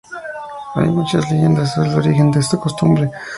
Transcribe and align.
Hay 0.73 0.87
muchas 0.87 1.29
leyendas 1.31 1.75
sobre 1.75 1.89
el 1.91 1.95
origen 1.99 2.31
de 2.31 2.39
esta 2.39 2.57
costumbre. 2.57 3.11